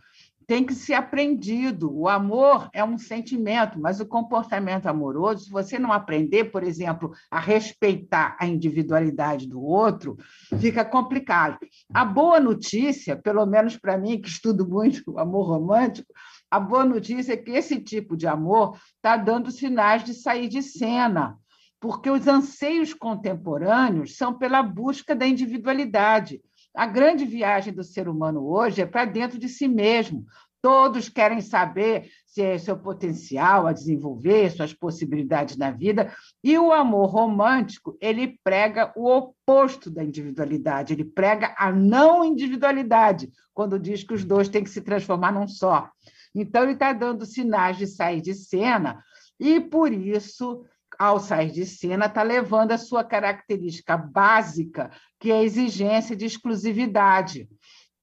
tem 0.48 0.66
que 0.66 0.74
ser 0.74 0.94
aprendido. 0.94 1.94
O 1.94 2.08
amor 2.08 2.70
é 2.74 2.82
um 2.82 2.98
sentimento, 2.98 3.78
mas 3.78 4.00
o 4.00 4.06
comportamento 4.06 4.88
amoroso, 4.88 5.44
se 5.44 5.52
você 5.52 5.78
não 5.78 5.92
aprender, 5.92 6.46
por 6.46 6.64
exemplo, 6.64 7.12
a 7.30 7.38
respeitar 7.38 8.38
a 8.40 8.48
individualidade 8.48 9.46
do 9.46 9.62
outro, 9.62 10.18
fica 10.58 10.86
complicado. 10.86 11.60
A 11.94 12.06
boa 12.06 12.40
notícia, 12.40 13.18
pelo 13.18 13.46
menos 13.46 13.76
para 13.76 13.98
mim, 13.98 14.22
que 14.22 14.30
estudo 14.30 14.68
muito 14.68 15.04
o 15.12 15.20
amor 15.20 15.48
romântico, 15.48 16.12
a 16.50 16.62
boa 16.62 16.86
notícia 16.86 17.34
é 17.34 17.38
que 17.38 17.52
esse 17.52 17.78
tipo 17.82 18.16
de 18.16 18.26
amor 18.26 18.80
está 18.96 19.18
dando 19.18 19.52
sinais 19.52 20.06
de 20.06 20.14
sair 20.14 20.48
de 20.48 20.64
cena, 20.64 21.38
porque 21.78 22.10
os 22.10 22.26
anseios 22.26 22.94
contemporâneos 22.94 24.16
são 24.16 24.34
pela 24.34 24.64
busca 24.64 25.14
da 25.14 25.28
individualidade. 25.28 26.42
A 26.78 26.86
grande 26.86 27.26
viagem 27.26 27.74
do 27.74 27.84
ser 27.84 28.08
humano 28.08 28.48
hoje 28.48 28.84
é 28.84 28.86
para 28.86 29.04
dentro 29.04 29.40
de 29.40 29.50
si 29.50 29.68
mesmo. 29.68 30.24
Todos 30.62 31.10
querem 31.10 31.42
saber 31.42 32.08
se 32.24 32.44
é 32.44 32.56
seu 32.60 32.78
potencial 32.78 33.66
a 33.66 33.74
desenvolver, 33.74 34.52
suas 34.52 34.76
possibilidades 34.76 35.58
na 35.58 35.72
vida. 35.72 36.14
E 36.44 36.56
o 36.56 36.72
amor 36.72 37.08
romântico, 37.08 37.98
ele 38.00 38.40
prega 38.44 38.94
o 38.96 39.10
oposto 39.10 39.90
da 39.90 40.04
individualidade, 40.04 40.94
ele 40.94 41.04
prega 41.04 41.56
a 41.58 41.72
não 41.72 42.24
individualidade, 42.24 43.32
quando 43.56 43.80
diz 43.80 44.04
que 44.04 44.14
os 44.14 44.24
dois 44.24 44.48
têm 44.48 44.64
que 44.64 44.70
se 44.70 44.82
transformar 44.82 45.32
num 45.32 45.48
só. 45.48 45.90
Então, 46.36 46.62
ele 46.62 46.74
está 46.74 46.94
dando 46.94 47.26
sinais 47.26 47.76
de 47.76 47.88
sair 47.88 48.22
de 48.22 48.36
cena, 48.36 49.04
e 49.40 49.60
por 49.60 49.92
isso 49.92 50.64
ao 51.00 51.20
sair 51.20 51.52
de 51.52 51.66
cena, 51.66 52.06
está 52.06 52.24
levando 52.24 52.72
a 52.72 52.78
sua 52.78 53.04
característica 53.04 53.96
básica, 53.98 54.92
que 55.20 55.32
é 55.32 55.36
a 55.36 55.44
exigência 55.44 56.16
de 56.16 56.26
exclusividade. 56.26 57.48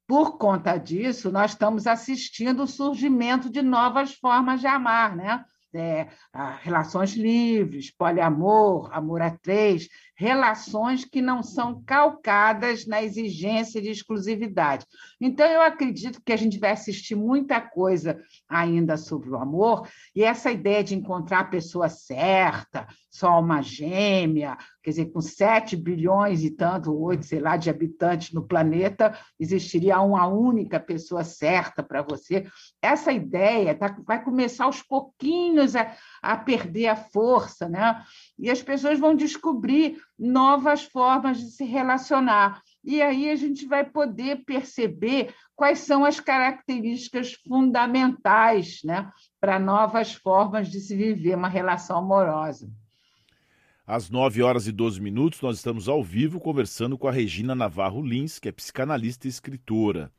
Por 0.06 0.36
conta 0.36 0.76
disso, 0.76 1.32
nós 1.32 1.52
estamos 1.52 1.86
assistindo 1.86 2.62
o 2.64 2.66
surgimento 2.66 3.50
de 3.50 3.62
novas 3.62 4.14
formas 4.14 4.60
de 4.60 4.66
amar, 4.66 5.16
né? 5.16 5.44
É, 5.76 6.06
relações 6.62 7.14
livres, 7.14 7.90
poliamor, 7.90 8.88
amor 8.92 9.20
a 9.20 9.30
três, 9.30 9.88
relações 10.16 11.04
que 11.04 11.20
não 11.20 11.42
são 11.42 11.82
calcadas 11.84 12.86
na 12.86 13.02
exigência 13.02 13.82
de 13.82 13.90
exclusividade. 13.90 14.86
Então, 15.20 15.46
eu 15.46 15.60
acredito 15.60 16.22
que 16.24 16.32
a 16.32 16.36
gente 16.36 16.58
vai 16.60 16.70
assistir 16.70 17.16
muita 17.16 17.60
coisa 17.60 18.20
ainda 18.48 18.96
sobre 18.96 19.30
o 19.30 19.36
amor, 19.36 19.88
e 20.14 20.22
essa 20.22 20.52
ideia 20.52 20.84
de 20.84 20.94
encontrar 20.94 21.40
a 21.40 21.44
pessoa 21.44 21.88
certa, 21.88 22.86
só 23.10 23.40
uma 23.40 23.60
gêmea, 23.60 24.56
quer 24.84 24.90
dizer, 24.90 25.06
com 25.06 25.20
7 25.20 25.76
bilhões 25.76 26.44
e 26.44 26.50
tanto, 26.50 26.94
8, 26.94 27.24
sei 27.24 27.40
lá, 27.40 27.56
de 27.56 27.70
habitantes 27.70 28.32
no 28.32 28.46
planeta, 28.46 29.18
existiria 29.40 29.98
uma 30.00 30.26
única 30.26 30.78
pessoa 30.78 31.24
certa 31.24 31.82
para 31.82 32.02
você. 32.02 32.46
Essa 32.82 33.10
ideia 33.10 33.74
tá, 33.74 33.96
vai 34.06 34.22
começar 34.22 34.64
aos 34.64 34.82
pouquinhos 34.82 35.74
a, 35.74 35.96
a 36.22 36.36
perder 36.36 36.88
a 36.88 36.96
força, 36.96 37.66
né? 37.66 38.04
e 38.38 38.50
as 38.50 38.62
pessoas 38.62 38.98
vão 38.98 39.14
descobrir 39.14 39.96
novas 40.18 40.84
formas 40.84 41.38
de 41.38 41.50
se 41.50 41.64
relacionar. 41.64 42.60
E 42.84 43.00
aí 43.00 43.30
a 43.30 43.36
gente 43.36 43.66
vai 43.66 43.84
poder 43.84 44.44
perceber 44.44 45.34
quais 45.56 45.78
são 45.80 46.04
as 46.04 46.20
características 46.20 47.32
fundamentais 47.48 48.80
né, 48.84 49.10
para 49.40 49.58
novas 49.58 50.12
formas 50.12 50.68
de 50.68 50.80
se 50.80 50.94
viver 50.94 51.36
uma 51.36 51.48
relação 51.48 51.98
amorosa. 51.98 52.70
Às 53.86 54.08
9 54.08 54.42
horas 54.42 54.66
e 54.66 54.72
12 54.72 54.98
minutos, 54.98 55.42
nós 55.42 55.56
estamos 55.56 55.88
ao 55.88 56.02
vivo 56.02 56.40
conversando 56.40 56.96
com 56.96 57.06
a 57.06 57.12
Regina 57.12 57.54
Navarro 57.54 58.00
Lins, 58.00 58.38
que 58.38 58.48
é 58.48 58.52
psicanalista 58.52 59.26
e 59.26 59.30
escritora. 59.30 60.10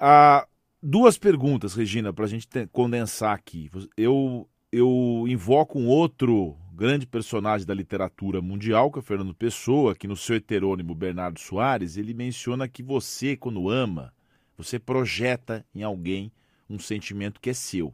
Ah, 0.00 0.48
duas 0.82 1.18
perguntas, 1.18 1.74
Regina, 1.74 2.10
para 2.10 2.24
a 2.24 2.28
gente 2.28 2.48
condensar 2.72 3.34
aqui. 3.34 3.70
Eu, 3.94 4.48
eu 4.72 5.26
invoco 5.28 5.78
um 5.78 5.88
outro 5.88 6.56
grande 6.72 7.06
personagem 7.06 7.66
da 7.66 7.74
literatura 7.74 8.40
mundial, 8.40 8.90
que 8.90 8.98
é 8.98 9.02
Fernando 9.02 9.34
Pessoa, 9.34 9.94
que 9.94 10.08
no 10.08 10.16
seu 10.16 10.36
heterônimo 10.36 10.94
Bernardo 10.94 11.38
Soares, 11.38 11.98
ele 11.98 12.14
menciona 12.14 12.66
que 12.66 12.82
você, 12.82 13.36
quando 13.36 13.68
ama, 13.68 14.10
você 14.56 14.78
projeta 14.78 15.66
em 15.74 15.82
alguém 15.82 16.32
um 16.70 16.78
sentimento 16.78 17.42
que 17.42 17.50
é 17.50 17.54
seu. 17.54 17.92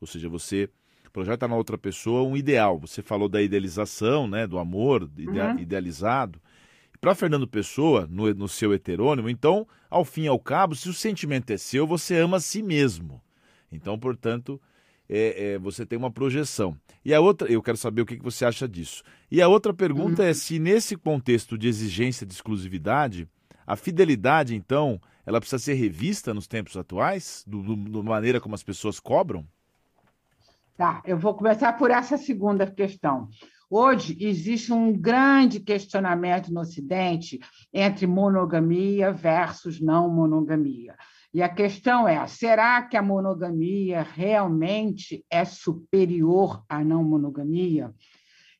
Ou 0.00 0.06
seja, 0.06 0.30
você 0.30 0.70
projeta 1.12 1.46
na 1.46 1.56
outra 1.56 1.76
pessoa 1.76 2.22
um 2.28 2.36
ideal. 2.36 2.78
Você 2.78 3.02
falou 3.02 3.28
da 3.28 3.42
idealização, 3.42 4.26
né, 4.26 4.46
do 4.46 4.58
amor 4.58 5.02
uhum. 5.02 5.58
idealizado. 5.58 6.40
Para 7.00 7.14
Fernando 7.14 7.48
Pessoa, 7.48 8.06
no, 8.08 8.32
no 8.32 8.48
seu 8.48 8.72
heterônimo, 8.72 9.28
então, 9.28 9.66
ao 9.90 10.04
fim 10.04 10.22
e 10.22 10.28
ao 10.28 10.38
cabo, 10.38 10.76
se 10.76 10.88
o 10.88 10.94
sentimento 10.94 11.50
é 11.50 11.56
seu, 11.56 11.86
você 11.86 12.16
ama 12.16 12.36
a 12.36 12.40
si 12.40 12.62
mesmo. 12.62 13.20
Então, 13.72 13.98
portanto, 13.98 14.60
é, 15.08 15.54
é, 15.54 15.58
você 15.58 15.84
tem 15.84 15.98
uma 15.98 16.12
projeção. 16.12 16.76
E 17.04 17.12
a 17.12 17.20
outra, 17.20 17.50
eu 17.50 17.60
quero 17.60 17.76
saber 17.76 18.02
o 18.02 18.06
que, 18.06 18.16
que 18.16 18.22
você 18.22 18.44
acha 18.44 18.68
disso. 18.68 19.02
E 19.30 19.42
a 19.42 19.48
outra 19.48 19.74
pergunta 19.74 20.22
uhum. 20.22 20.28
é 20.28 20.32
se 20.32 20.60
nesse 20.60 20.96
contexto 20.96 21.58
de 21.58 21.66
exigência 21.66 22.24
de 22.24 22.32
exclusividade, 22.32 23.28
a 23.66 23.74
fidelidade, 23.74 24.54
então, 24.54 25.00
ela 25.26 25.40
precisa 25.40 25.58
ser 25.58 25.74
revista 25.74 26.32
nos 26.32 26.46
tempos 26.46 26.76
atuais, 26.76 27.44
do, 27.46 27.62
do, 27.62 28.02
da 28.02 28.02
maneira 28.08 28.40
como 28.40 28.54
as 28.54 28.62
pessoas 28.62 29.00
cobram? 29.00 29.44
Tá, 30.76 31.02
eu 31.04 31.18
vou 31.18 31.34
começar 31.34 31.74
por 31.74 31.90
essa 31.90 32.16
segunda 32.16 32.66
questão. 32.66 33.28
Hoje 33.68 34.16
existe 34.20 34.72
um 34.72 34.92
grande 34.92 35.60
questionamento 35.60 36.52
no 36.52 36.60
Ocidente 36.60 37.38
entre 37.72 38.06
monogamia 38.06 39.12
versus 39.12 39.80
não 39.80 40.08
monogamia. 40.08 40.96
E 41.32 41.42
a 41.42 41.48
questão 41.48 42.08
é: 42.08 42.26
será 42.26 42.82
que 42.82 42.96
a 42.96 43.02
monogamia 43.02 44.02
realmente 44.02 45.24
é 45.30 45.44
superior 45.44 46.64
à 46.68 46.82
não 46.82 47.04
monogamia? 47.04 47.92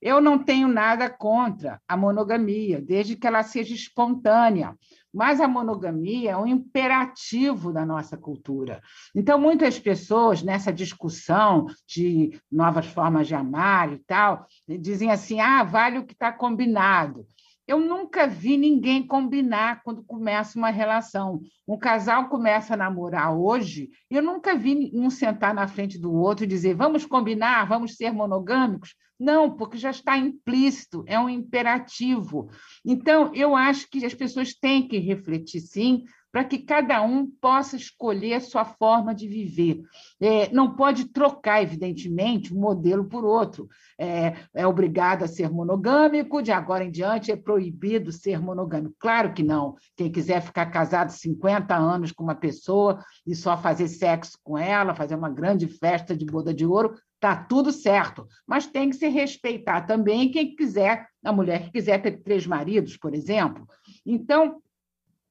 Eu 0.02 0.20
não 0.20 0.36
tenho 0.36 0.66
nada 0.66 1.08
contra 1.08 1.80
a 1.86 1.96
monogamia, 1.96 2.82
desde 2.82 3.14
que 3.14 3.24
ela 3.24 3.44
seja 3.44 3.72
espontânea. 3.72 4.76
Mas 5.14 5.40
a 5.40 5.46
monogamia 5.46 6.32
é 6.32 6.36
um 6.36 6.46
imperativo 6.46 7.72
da 7.72 7.86
nossa 7.86 8.16
cultura. 8.16 8.82
Então, 9.14 9.38
muitas 9.38 9.78
pessoas, 9.78 10.42
nessa 10.42 10.72
discussão 10.72 11.66
de 11.86 12.36
novas 12.50 12.86
formas 12.86 13.28
de 13.28 13.34
amar 13.36 13.92
e 13.92 13.98
tal, 13.98 14.44
dizem 14.66 15.12
assim: 15.12 15.38
ah, 15.38 15.62
vale 15.62 15.98
o 15.98 16.04
que 16.04 16.14
está 16.14 16.32
combinado. 16.32 17.24
Eu 17.66 17.78
nunca 17.78 18.26
vi 18.26 18.56
ninguém 18.56 19.06
combinar 19.06 19.82
quando 19.82 20.02
começa 20.02 20.58
uma 20.58 20.70
relação. 20.70 21.40
Um 21.66 21.78
casal 21.78 22.28
começa 22.28 22.74
a 22.74 22.76
namorar 22.76 23.32
hoje, 23.34 23.90
eu 24.10 24.22
nunca 24.22 24.56
vi 24.56 24.90
um 24.92 25.08
sentar 25.08 25.54
na 25.54 25.68
frente 25.68 25.98
do 25.98 26.12
outro 26.12 26.44
e 26.44 26.48
dizer 26.48 26.74
vamos 26.74 27.06
combinar, 27.06 27.66
vamos 27.66 27.96
ser 27.96 28.12
monogâmicos. 28.12 28.94
Não, 29.18 29.54
porque 29.54 29.78
já 29.78 29.90
está 29.90 30.18
implícito, 30.18 31.04
é 31.06 31.18
um 31.20 31.28
imperativo. 31.28 32.50
Então, 32.84 33.32
eu 33.32 33.54
acho 33.54 33.88
que 33.88 34.04
as 34.04 34.14
pessoas 34.14 34.52
têm 34.52 34.88
que 34.88 34.98
refletir, 34.98 35.60
sim, 35.60 36.04
para 36.32 36.44
que 36.44 36.58
cada 36.58 37.02
um 37.02 37.26
possa 37.26 37.76
escolher 37.76 38.34
a 38.34 38.40
sua 38.40 38.64
forma 38.64 39.14
de 39.14 39.28
viver. 39.28 39.82
É, 40.18 40.50
não 40.50 40.74
pode 40.74 41.04
trocar, 41.04 41.62
evidentemente, 41.62 42.54
um 42.54 42.58
modelo 42.58 43.04
por 43.04 43.22
outro. 43.22 43.68
É, 43.98 44.34
é 44.54 44.66
obrigado 44.66 45.24
a 45.24 45.28
ser 45.28 45.50
monogâmico, 45.50 46.42
de 46.42 46.50
agora 46.50 46.84
em 46.84 46.90
diante 46.90 47.30
é 47.30 47.36
proibido 47.36 48.10
ser 48.10 48.40
monogâmico. 48.40 48.96
Claro 48.98 49.34
que 49.34 49.42
não. 49.42 49.76
Quem 49.94 50.10
quiser 50.10 50.40
ficar 50.40 50.66
casado 50.66 51.10
50 51.10 51.76
anos 51.76 52.10
com 52.10 52.24
uma 52.24 52.34
pessoa 52.34 53.04
e 53.26 53.34
só 53.34 53.56
fazer 53.56 53.88
sexo 53.88 54.38
com 54.42 54.56
ela, 54.56 54.94
fazer 54.94 55.14
uma 55.14 55.30
grande 55.30 55.68
festa 55.68 56.16
de 56.16 56.24
boda 56.24 56.54
de 56.54 56.64
ouro, 56.64 56.94
Está 57.22 57.36
tudo 57.36 57.70
certo, 57.70 58.26
mas 58.44 58.66
tem 58.66 58.90
que 58.90 58.96
se 58.96 59.06
respeitar 59.06 59.82
também 59.82 60.28
quem 60.28 60.56
quiser, 60.56 61.06
a 61.24 61.32
mulher 61.32 61.62
que 61.62 61.70
quiser 61.70 62.02
ter 62.02 62.20
três 62.20 62.48
maridos, 62.48 62.96
por 62.96 63.14
exemplo. 63.14 63.64
Então, 64.04 64.60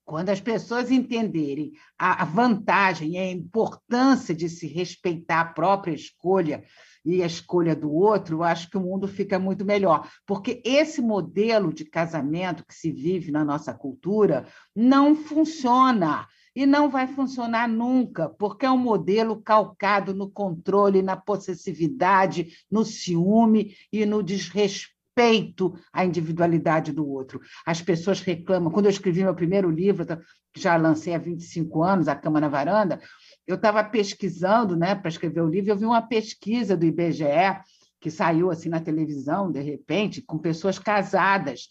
quando 0.06 0.30
as 0.30 0.42
pessoas 0.42 0.92
entenderem 0.92 1.72
a 1.98 2.26
vantagem 2.26 3.14
e 3.14 3.18
a 3.18 3.32
importância 3.32 4.36
de 4.36 4.50
se 4.50 4.68
respeitar 4.68 5.42
a 5.42 5.46
própria 5.46 5.94
escolha 5.94 6.64
e 7.04 7.24
a 7.24 7.26
escolha 7.26 7.76
do 7.76 7.92
outro, 7.92 8.38
eu 8.38 8.44
acho 8.44 8.70
que 8.70 8.78
o 8.78 8.82
mundo 8.82 9.08
fica 9.08 9.40
muito 9.40 9.66
melhor. 9.66 10.08
Porque 10.26 10.62
esse 10.66 11.02
modelo 11.02 11.74
de 11.74 11.86
casamento 11.86 12.66
que 12.66 12.76
se 12.76 12.92
vive 12.92 13.32
na 13.32 13.44
nossa 13.44 13.74
cultura 13.74 14.48
não 14.76 15.16
funciona 15.16 16.28
e 16.56 16.66
não 16.66 16.90
vai 16.90 17.08
funcionar 17.08 17.68
nunca, 17.68 18.28
porque 18.28 18.66
é 18.66 18.72
um 18.72 18.78
modelo 18.78 19.42
calcado 19.42 20.14
no 20.14 20.30
controle, 20.30 21.02
na 21.02 21.16
possessividade, 21.16 22.58
no 22.70 22.84
ciúme 22.84 23.76
e 23.92 24.06
no 24.06 24.22
desrespeito 24.22 25.01
respeito 25.22 25.74
à 25.94 26.04
individualidade 26.04 26.92
do 26.92 27.08
outro. 27.08 27.40
As 27.66 27.82
pessoas 27.82 28.20
reclamam. 28.20 28.72
Quando 28.72 28.86
eu 28.86 28.92
escrevi 28.92 29.24
meu 29.24 29.36
primeiro 29.36 29.70
livro, 29.70 30.06
que 30.54 30.60
já 30.60 30.76
lancei 30.76 31.14
há 31.14 31.18
25 31.18 31.84
anos, 31.84 32.08
A 32.08 32.16
Cama 32.16 32.42
na 32.42 32.50
Varanda, 32.50 33.00
eu 33.48 33.56
estava 33.56 33.84
pesquisando 33.84 34.76
né, 34.76 34.96
para 34.96 35.10
escrever 35.10 35.42
o 35.42 35.50
livro, 35.50 35.72
eu 35.72 35.78
vi 35.78 35.86
uma 35.86 36.02
pesquisa 36.02 36.76
do 36.76 36.86
IBGE 36.86 37.62
que 38.00 38.10
saiu 38.10 38.50
assim 38.50 38.68
na 38.68 38.80
televisão, 38.80 39.52
de 39.52 39.62
repente, 39.62 40.22
com 40.22 40.40
pessoas 40.40 40.80
casadas 40.80 41.70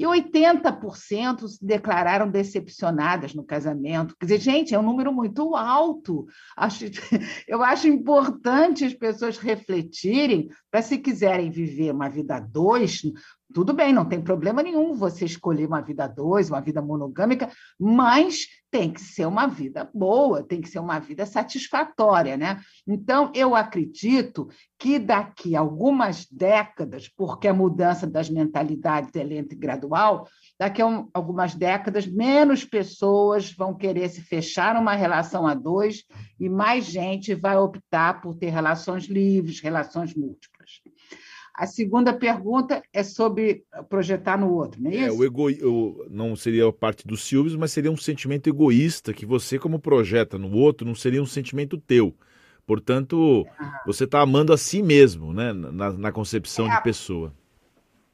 e 0.00 0.04
80% 0.04 1.46
se 1.46 1.62
declararam 1.62 2.30
decepcionadas 2.30 3.34
no 3.34 3.44
casamento. 3.44 4.16
Quer 4.18 4.24
dizer, 4.24 4.40
gente, 4.40 4.74
é 4.74 4.78
um 4.78 4.82
número 4.82 5.12
muito 5.12 5.54
alto. 5.54 6.26
Acho, 6.56 6.86
eu 7.46 7.62
acho 7.62 7.86
importante 7.86 8.82
as 8.82 8.94
pessoas 8.94 9.36
refletirem 9.36 10.48
para, 10.70 10.80
se 10.80 10.96
quiserem 10.96 11.50
viver 11.50 11.92
uma 11.92 12.08
vida 12.08 12.40
dois, 12.40 13.02
tudo 13.52 13.72
bem, 13.72 13.92
não 13.92 14.04
tem 14.04 14.20
problema 14.20 14.62
nenhum 14.62 14.94
você 14.94 15.24
escolher 15.24 15.66
uma 15.66 15.80
vida 15.80 16.06
dois, 16.06 16.50
uma 16.50 16.60
vida 16.60 16.80
monogâmica, 16.80 17.50
mas 17.78 18.46
tem 18.70 18.92
que 18.92 19.00
ser 19.00 19.26
uma 19.26 19.46
vida 19.46 19.90
boa, 19.92 20.44
tem 20.44 20.60
que 20.60 20.68
ser 20.68 20.78
uma 20.78 20.98
vida 21.00 21.26
satisfatória, 21.26 22.36
né? 22.36 22.60
Então, 22.86 23.32
eu 23.34 23.56
acredito 23.56 24.48
que 24.78 24.98
daqui 24.98 25.56
a 25.56 25.60
algumas 25.60 26.26
décadas, 26.30 27.08
porque 27.08 27.48
a 27.48 27.54
mudança 27.54 28.06
das 28.06 28.30
mentalidades 28.30 29.14
é 29.16 29.24
lenta 29.24 29.54
e 29.54 29.58
gradual, 29.58 30.28
daqui 30.58 30.80
a 30.80 31.04
algumas 31.12 31.54
décadas, 31.54 32.06
menos 32.06 32.64
pessoas 32.64 33.52
vão 33.52 33.74
querer 33.74 34.08
se 34.08 34.20
fechar 34.20 34.74
numa 34.74 34.94
relação 34.94 35.46
a 35.46 35.54
dois 35.54 36.04
e 36.38 36.48
mais 36.48 36.84
gente 36.84 37.34
vai 37.34 37.56
optar 37.56 38.20
por 38.20 38.36
ter 38.36 38.50
relações 38.50 39.04
livres, 39.04 39.60
relações 39.60 40.14
múltiplas. 40.14 40.80
A 41.60 41.66
segunda 41.66 42.14
pergunta 42.14 42.82
é 42.90 43.02
sobre 43.02 43.64
projetar 43.90 44.38
no 44.38 44.50
outro, 44.50 44.82
não 44.82 44.90
é, 44.90 44.94
é 44.94 44.98
isso? 45.00 45.08
É, 45.08 45.12
o 45.12 45.24
ego... 45.26 46.06
não 46.08 46.34
seria 46.34 46.72
parte 46.72 47.06
dos 47.06 47.22
ciúmes, 47.22 47.54
mas 47.54 47.70
seria 47.70 47.92
um 47.92 47.98
sentimento 47.98 48.48
egoísta 48.48 49.12
que 49.12 49.26
você, 49.26 49.58
como 49.58 49.78
projeta 49.78 50.38
no 50.38 50.50
outro, 50.56 50.86
não 50.86 50.94
seria 50.94 51.22
um 51.22 51.26
sentimento 51.26 51.76
teu. 51.76 52.14
Portanto, 52.66 53.46
ah. 53.58 53.82
você 53.84 54.04
está 54.04 54.22
amando 54.22 54.54
a 54.54 54.56
si 54.56 54.82
mesmo, 54.82 55.34
né? 55.34 55.52
Na, 55.52 55.92
na 55.92 56.10
concepção 56.10 56.66
é, 56.66 56.76
de 56.76 56.82
pessoa. 56.82 57.30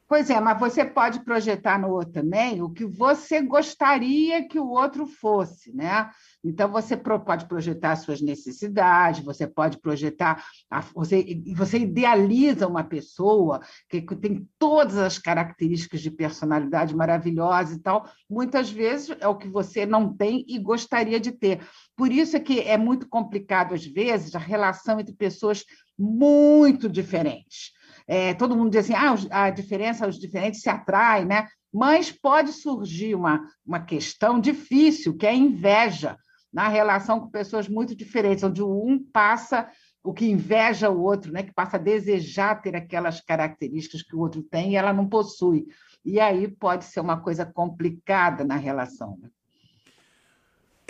Pois 0.09 0.29
é, 0.29 0.39
mas 0.39 0.57
você 0.57 0.85
pode 0.85 1.19
projetar 1.19 1.77
no 1.77 1.89
outro 1.89 2.13
também 2.13 2.61
o 2.61 2.69
que 2.69 2.85
você 2.85 3.41
gostaria 3.41 4.47
que 4.47 4.57
o 4.57 4.69
outro 4.69 5.05
fosse, 5.05 5.75
né? 5.75 6.09
Então, 6.41 6.71
você 6.71 6.95
pode 6.95 7.45
projetar 7.45 7.97
suas 7.97 8.21
necessidades, 8.21 9.25
você 9.25 9.45
pode 9.45 9.77
projetar. 9.81 10.45
A, 10.71 10.79
você, 10.79 11.43
você 11.53 11.79
idealiza 11.79 12.67
uma 12.69 12.85
pessoa 12.85 13.59
que 13.89 14.01
tem 14.15 14.47
todas 14.57 14.97
as 14.97 15.19
características 15.19 15.99
de 15.99 16.09
personalidade 16.09 16.95
maravilhosa 16.95 17.75
e 17.75 17.79
tal. 17.79 18.09
Muitas 18.29 18.69
vezes 18.69 19.13
é 19.19 19.27
o 19.27 19.35
que 19.35 19.49
você 19.49 19.85
não 19.85 20.15
tem 20.15 20.45
e 20.47 20.57
gostaria 20.57 21.19
de 21.19 21.33
ter. 21.33 21.59
Por 21.97 22.13
isso 22.13 22.37
é 22.37 22.39
que 22.39 22.61
é 22.61 22.77
muito 22.77 23.09
complicado, 23.09 23.73
às 23.73 23.85
vezes, 23.85 24.35
a 24.35 24.39
relação 24.39 25.01
entre 25.01 25.13
pessoas 25.13 25.65
muito 25.99 26.87
diferentes. 26.87 27.75
É, 28.07 28.33
todo 28.33 28.55
mundo 28.55 28.71
diz 28.71 28.89
assim, 28.89 28.93
ah, 28.93 29.43
a 29.43 29.49
diferença, 29.49 30.07
os 30.07 30.17
diferentes 30.17 30.61
se 30.61 30.69
atraem, 30.69 31.25
né? 31.25 31.47
Mas 31.73 32.09
pode 32.09 32.53
surgir 32.53 33.13
uma, 33.13 33.43
uma 33.65 33.81
questão 33.81 34.39
difícil, 34.39 35.15
que 35.15 35.25
é 35.25 35.31
a 35.31 35.35
inveja, 35.35 36.17
na 36.51 36.67
relação 36.69 37.19
com 37.19 37.29
pessoas 37.29 37.67
muito 37.67 37.95
diferentes, 37.95 38.43
onde 38.43 38.63
um 38.63 39.03
passa 39.11 39.69
o 40.03 40.13
que 40.13 40.25
inveja 40.25 40.89
o 40.89 41.01
outro, 41.01 41.31
né? 41.31 41.43
que 41.43 41.53
passa 41.53 41.75
a 41.75 41.79
desejar 41.79 42.61
ter 42.61 42.75
aquelas 42.75 43.19
características 43.19 44.01
que 44.01 44.15
o 44.15 44.19
outro 44.19 44.41
tem 44.41 44.71
e 44.71 44.75
ela 44.77 44.93
não 44.93 45.05
possui. 45.07 45.67
E 46.05 46.19
aí 46.19 46.47
pode 46.47 46.85
ser 46.85 47.01
uma 47.01 47.19
coisa 47.19 47.45
complicada 47.45 48.45
na 48.45 48.55
relação. 48.55 49.19
Né? 49.21 49.29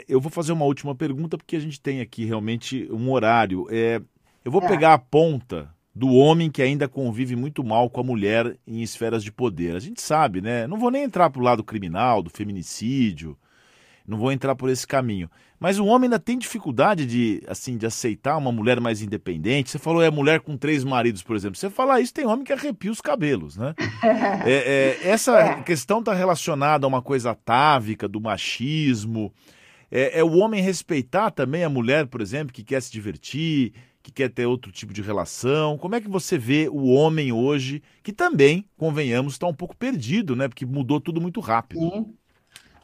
Eu 0.08 0.22
vou 0.22 0.32
fazer 0.32 0.52
uma 0.52 0.66
última 0.66 0.94
pergunta, 0.94 1.38
porque 1.38 1.56
a 1.56 1.60
gente 1.60 1.82
tem 1.82 2.00
aqui 2.00 2.24
realmente 2.26 2.88
um 2.92 3.12
horário. 3.12 3.66
É, 3.72 4.00
eu 4.46 4.52
vou 4.52 4.62
é. 4.62 4.68
pegar 4.68 4.94
a 4.94 5.00
ponta 5.00 5.74
do 5.98 6.14
homem 6.14 6.52
que 6.52 6.62
ainda 6.62 6.88
convive 6.88 7.36
muito 7.36 7.64
mal 7.64 7.90
com 7.90 8.00
a 8.00 8.04
mulher 8.04 8.56
em 8.68 8.84
esferas 8.84 9.24
de 9.24 9.32
poder. 9.32 9.76
A 9.76 9.80
gente 9.80 10.00
sabe, 10.00 10.42
né? 10.42 10.68
Não 10.68 10.78
vou 10.78 10.92
nem 10.92 11.04
entrar 11.04 11.28
para 11.32 11.42
o 11.42 11.44
lado 11.44 11.64
criminal, 11.64 12.22
do 12.22 12.30
feminicídio, 12.30 13.36
não 14.08 14.16
vou 14.16 14.32
entrar 14.32 14.56
por 14.56 14.70
esse 14.70 14.86
caminho. 14.86 15.28
Mas 15.60 15.80
o 15.80 15.86
homem 15.88 16.06
ainda 16.06 16.20
tem 16.20 16.38
dificuldade 16.38 17.04
de, 17.04 17.42
assim, 17.48 17.78
de 17.78 17.88
aceitar 17.88 18.38
uma 18.38 18.52
mulher 18.52 18.80
mais 18.80 19.02
independente. 19.02 19.72
Você 19.72 19.80
falou 19.80 20.04
é 20.04 20.12
mulher 20.12 20.40
com 20.40 20.56
três 20.56 20.84
maridos, 20.84 21.24
por 21.24 21.36
exemplo. 21.36 21.58
Você 21.58 21.68
falar 21.68 22.00
isso, 22.00 22.14
tem 22.14 22.28
homem 22.28 22.46
que 22.46 22.54
arrepia 22.54 22.92
os 22.92 23.02
cabelos, 23.02 23.58
né? 23.58 23.74
é, 24.46 25.00
é, 25.04 25.10
essa 25.10 25.40
é. 25.40 25.64
questão 25.64 25.98
está 26.00 26.14
relacionada 26.14 26.86
a 26.86 26.88
uma 26.88 27.02
coisa 27.02 27.32
atávica, 27.32 28.08
do 28.08 28.22
machismo. 28.22 29.34
É, 29.90 30.20
é 30.20 30.24
o 30.24 30.38
homem 30.38 30.62
respeitar 30.62 31.32
também 31.32 31.64
a 31.64 31.70
mulher, 31.70 32.06
por 32.06 32.22
exemplo, 32.22 32.54
que 32.54 32.64
quer 32.64 32.84
se 32.84 32.92
divertir, 32.92 33.74
que 34.08 34.14
quer 34.14 34.30
ter 34.30 34.46
outro 34.46 34.72
tipo 34.72 34.94
de 34.94 35.02
relação? 35.02 35.78
Como 35.78 35.96
é 35.96 36.02
que 36.02 36.08
você 36.08 36.38
vê 36.38 36.70
o 36.70 36.88
homem 36.88 37.32
hoje, 37.32 37.84
que 38.02 38.14
também, 38.14 38.66
convenhamos, 38.78 39.34
está 39.34 39.46
um 39.48 39.54
pouco 39.54 39.76
perdido, 39.76 40.36
né? 40.36 40.48
Porque 40.48 40.66
mudou 40.66 41.02
tudo 41.02 41.20
muito 41.20 41.42
rápido. 41.42 41.82
Sim. 41.82 42.18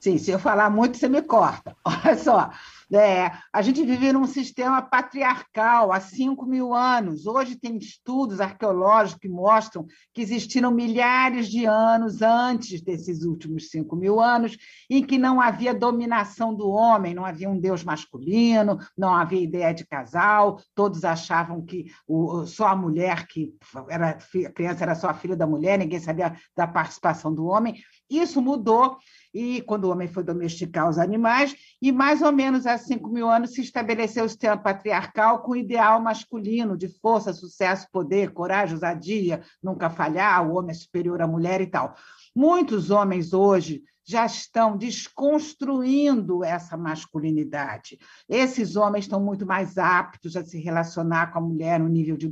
Sim, 0.03 0.17
se 0.17 0.31
eu 0.31 0.37
falar 0.37 0.69
muito, 0.69 0.97
você 0.97 1.07
me 1.07 1.21
corta. 1.21 1.77
Olha 1.85 2.17
só, 2.17 2.51
é, 2.91 3.31
a 3.53 3.61
gente 3.61 3.85
vive 3.85 4.11
num 4.11 4.27
sistema 4.27 4.81
patriarcal 4.81 5.93
há 5.93 6.01
5 6.01 6.45
mil 6.45 6.73
anos. 6.73 7.25
Hoje 7.25 7.55
tem 7.55 7.77
estudos 7.77 8.41
arqueológicos 8.41 9.21
que 9.21 9.29
mostram 9.29 9.87
que 10.13 10.21
existiram 10.21 10.71
milhares 10.71 11.47
de 11.47 11.65
anos 11.65 12.21
antes 12.21 12.81
desses 12.81 13.23
últimos 13.23 13.69
5 13.69 13.95
mil 13.95 14.19
anos, 14.19 14.57
em 14.89 15.01
que 15.01 15.17
não 15.17 15.39
havia 15.39 15.73
dominação 15.73 16.53
do 16.53 16.67
homem, 16.67 17.13
não 17.13 17.25
havia 17.25 17.49
um 17.49 17.57
Deus 17.57 17.81
masculino, 17.81 18.77
não 18.97 19.15
havia 19.15 19.39
ideia 19.39 19.73
de 19.73 19.87
casal, 19.87 20.59
todos 20.75 21.05
achavam 21.05 21.65
que 21.65 21.85
o, 22.05 22.45
só 22.45 22.67
a 22.67 22.75
mulher 22.75 23.25
que 23.25 23.53
era 23.89 24.09
a 24.09 24.51
criança 24.51 24.83
era 24.83 24.95
só 24.95 25.07
a 25.07 25.13
filha 25.13 25.37
da 25.37 25.47
mulher, 25.47 25.79
ninguém 25.79 26.01
sabia 26.01 26.35
da 26.53 26.67
participação 26.67 27.33
do 27.33 27.45
homem. 27.45 27.81
Isso 28.09 28.41
mudou 28.41 28.97
e 29.33 29.61
quando 29.61 29.85
o 29.85 29.89
homem 29.89 30.07
foi 30.07 30.23
domesticar 30.23 30.87
os 30.87 30.97
animais, 30.97 31.55
e 31.81 31.91
mais 31.91 32.21
ou 32.21 32.31
menos 32.31 32.67
há 32.67 32.77
5 32.77 33.09
mil 33.09 33.29
anos 33.29 33.53
se 33.53 33.61
estabeleceu 33.61 34.25
o 34.25 34.29
sistema 34.29 34.57
patriarcal 34.57 35.41
com 35.41 35.53
o 35.53 35.55
ideal 35.55 35.99
masculino 35.99 36.77
de 36.77 36.87
força, 36.87 37.33
sucesso, 37.33 37.87
poder, 37.91 38.31
coragem, 38.31 38.75
ousadia, 38.75 39.41
nunca 39.61 39.89
falhar, 39.89 40.47
o 40.47 40.55
homem 40.55 40.71
é 40.71 40.75
superior 40.75 41.21
à 41.21 41.27
mulher 41.27 41.61
e 41.61 41.67
tal. 41.67 41.95
Muitos 42.35 42.91
homens 42.91 43.33
hoje 43.33 43.83
já 44.05 44.25
estão 44.25 44.77
desconstruindo 44.77 46.43
essa 46.43 46.75
masculinidade. 46.75 47.97
Esses 48.27 48.75
homens 48.75 49.05
estão 49.05 49.23
muito 49.23 49.45
mais 49.45 49.77
aptos 49.77 50.35
a 50.35 50.43
se 50.43 50.59
relacionar 50.59 51.31
com 51.31 51.39
a 51.39 51.41
mulher 51.41 51.79
no 51.79 51.87
nível 51.87 52.17
de 52.17 52.27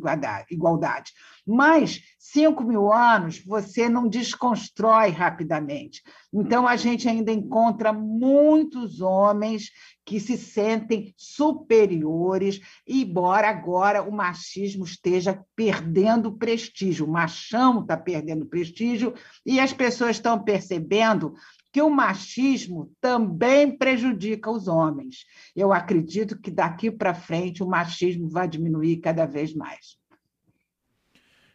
igualdade. 0.50 1.14
Mas, 1.48 2.02
cinco 2.20 2.64
mil 2.64 2.92
anos, 2.92 3.44
você 3.44 3.88
não 3.90 4.08
desconstrói 4.08 5.10
rapidamente. 5.10 6.02
Então, 6.34 6.68
a 6.68 6.76
gente 6.76 7.08
ainda 7.08 7.32
encontra 7.32 7.94
muitos 7.94 9.02
homens 9.02 9.70
que 10.12 10.20
se 10.20 10.38
sentem 10.38 11.14
superiores, 11.16 12.60
embora 12.86 13.48
agora 13.48 14.04
o 14.04 14.12
machismo 14.12 14.84
esteja 14.84 15.42
perdendo 15.56 16.34
prestígio, 16.34 17.06
o 17.06 17.10
machão 17.10 17.80
está 17.80 17.96
perdendo 17.96 18.46
prestígio, 18.46 19.14
e 19.46 19.58
as 19.58 19.72
pessoas 19.72 20.18
estão 20.18 20.44
percebendo 20.44 21.34
que 21.72 21.82
o 21.82 21.90
machismo 21.90 22.92
também 23.00 23.78
prejudica 23.78 24.52
os 24.52 24.68
homens. 24.68 25.24
Eu 25.56 25.72
acredito 25.72 26.38
que 26.38 26.52
daqui 26.52 26.92
para 26.92 27.14
frente 27.14 27.64
o 27.64 27.70
machismo 27.70 28.28
vai 28.28 28.50
diminuir 28.50 28.98
cada 28.98 29.26
vez 29.26 29.56
mais. 29.56 29.98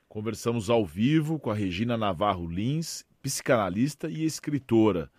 Conversamos 0.08 0.70
ao 0.70 0.86
vivo 0.86 1.38
com 1.38 1.50
a 1.50 1.54
Regina 1.54 1.94
Navarro 1.98 2.46
Lins, 2.46 3.04
psicanalista 3.20 4.08
e 4.08 4.24
escritora. 4.24 5.10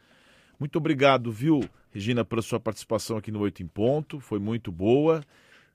Muito 0.59 0.77
obrigado, 0.77 1.31
viu, 1.31 1.59
Regina, 1.97 2.23
pela 2.23 2.43
sua 2.43 2.59
participação 2.59 3.17
aqui 3.17 3.31
no 3.31 3.39
Oito 3.39 3.63
em 3.63 3.67
Ponto. 3.67 4.19
Foi 4.19 4.37
muito 4.37 4.71
boa 4.71 5.23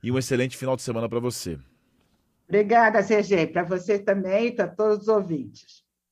e 0.01 0.09
um 0.09 0.17
excelente 0.17 0.55
final 0.55 0.73
de 0.73 0.81
semana 0.81 1.09
para 1.09 1.19
você. 1.19 1.59
Obrigada, 2.47 3.03
Sergei. 3.03 3.45
Para 3.45 3.63
você 3.63 3.99
também 3.99 4.47
e 4.47 4.51
para 4.53 4.69
todos 4.69 5.01
os 5.01 5.07
ouvintes. 5.09 5.82